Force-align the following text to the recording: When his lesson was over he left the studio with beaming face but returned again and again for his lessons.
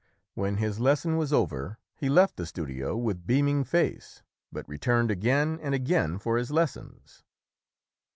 When 0.33 0.57
his 0.57 0.79
lesson 0.79 1.15
was 1.15 1.31
over 1.31 1.77
he 1.95 2.09
left 2.09 2.35
the 2.35 2.47
studio 2.47 2.97
with 2.97 3.27
beaming 3.27 3.63
face 3.63 4.23
but 4.51 4.67
returned 4.67 5.11
again 5.11 5.59
and 5.61 5.75
again 5.75 6.17
for 6.17 6.37
his 6.39 6.49
lessons. 6.49 7.21